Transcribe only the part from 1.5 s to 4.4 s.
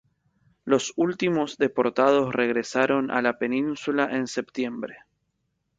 deportados regresaron a la Península en